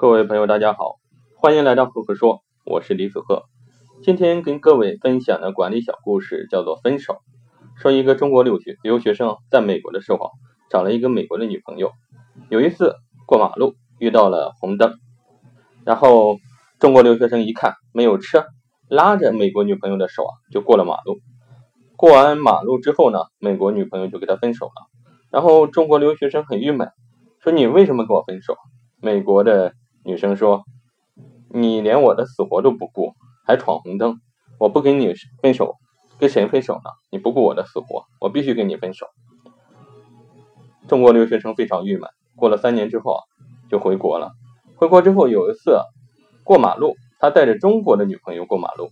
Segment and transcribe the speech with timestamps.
[0.00, 1.00] 各位朋友，大家好，
[1.34, 3.42] 欢迎来到赫赫说，我是李子赫。
[4.00, 7.16] 今天跟各位分享的管理小故事叫做分手。
[7.74, 10.30] 说一个中国留学留学生在美国的时候，
[10.70, 11.90] 找了一个美国的女朋友。
[12.48, 12.94] 有一次
[13.26, 14.94] 过马路遇到了红灯，
[15.84, 16.36] 然后
[16.78, 18.44] 中国留学生一看没有车，
[18.88, 21.18] 拉着美国女朋友的手啊就过了马路。
[21.96, 24.86] 过完马路之后呢，美国女朋友就跟他分手了。
[25.32, 26.88] 然后中国留学生很郁闷，
[27.40, 28.54] 说你为什么跟我分手？
[29.02, 29.74] 美国的。
[30.08, 30.64] 女生说
[31.52, 33.12] ：“你连我的死活都不顾，
[33.46, 34.22] 还闯红灯，
[34.58, 35.12] 我不跟你
[35.42, 35.74] 分手，
[36.18, 36.90] 跟谁分手呢？
[37.10, 39.06] 你不顾我的死活，我必须跟你分手。”
[40.88, 42.08] 中国留学生非常郁闷。
[42.36, 43.20] 过了三年之后，
[43.70, 44.30] 就回国了。
[44.76, 45.78] 回国之后有一次
[46.42, 48.88] 过马路，他带着中国的女朋友过马路，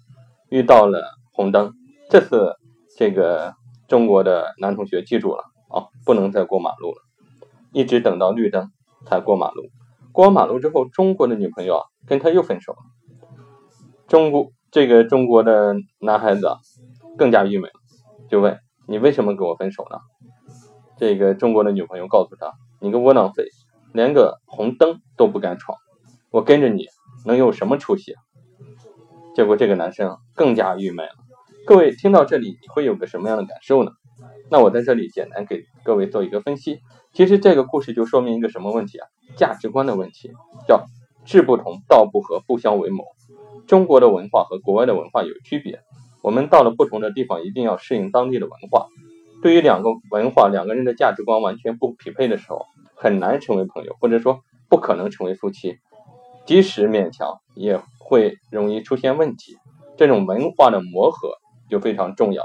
[0.51, 1.03] 遇到了
[1.33, 1.73] 红灯。
[2.11, 2.57] 这次
[2.99, 3.55] 这个
[3.89, 6.99] 中国的男同学记住了啊，不能再过马路了，
[7.73, 8.71] 一直等到绿灯
[9.07, 9.63] 才过马路。
[10.17, 12.79] 过马路之后，中国的女朋友啊跟他又分手了。
[14.09, 16.57] 中国这个中国的男孩子啊
[17.19, 17.71] 更加郁闷，
[18.31, 19.99] 就问你为什么跟我分手呢？
[20.97, 23.45] 这个中国的女朋友告诉他：“你个窝囊废，
[23.93, 25.77] 连个红灯都不敢闯，
[26.31, 26.87] 我跟着你
[27.27, 28.15] 能有什么出息？”
[29.37, 31.13] 结果这个男生更加郁闷了。
[31.67, 33.93] 各位听到这里，你会有个什么样的感受呢？
[34.51, 36.81] 那我在这里简单给各位做一个分析。
[37.13, 39.07] 其实这个故事就说明一个什么问题啊？
[39.37, 40.33] 价值观的问题，
[40.67, 40.85] 叫
[41.25, 43.05] 志不同道不合，不相为谋。
[43.69, 45.81] 中国的文化和国外的文化有区别，
[46.23, 48.89] 我们到了不同的地方，一定要适应当地的文化。
[49.43, 55.79] 对于两个文化、两个人的价值观完全不匹配的时候，很难成为朋友，或者说不可能成为夫妻。
[56.47, 59.57] 即使勉强，也会容易出现问题。
[59.97, 61.31] 这种文化的磨合
[61.71, 62.43] 就非常重要，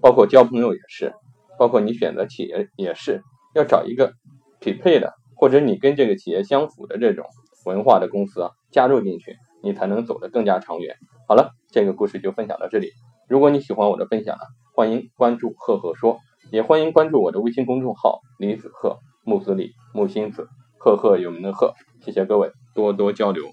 [0.00, 1.12] 包括交朋友也是。
[1.58, 3.22] 包括你选择企业也是
[3.54, 4.12] 要找一个
[4.60, 7.24] 匹配的，或者你跟这个企业相符的这种
[7.64, 10.96] 文化的公司啊，加入进去，你才能走得更加长远。
[11.28, 12.90] 好了，这个故事就分享到这里。
[13.28, 14.42] 如果你喜欢我的分享呢，
[14.74, 16.18] 欢迎关注赫赫说，
[16.52, 20.48] 也欢迎关注我的微信公众号李子赫木子李木心子
[20.78, 21.72] 赫赫有名的赫。
[22.04, 23.46] 谢谢各位，多多交流。